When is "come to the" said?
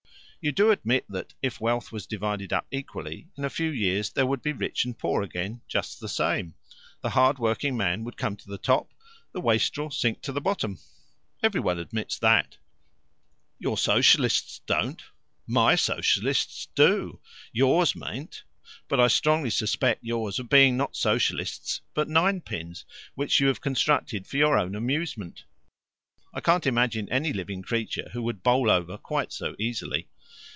8.17-8.57